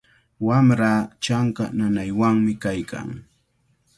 [0.47, 3.09] Wamraa chanka nanaywanmi kaykan.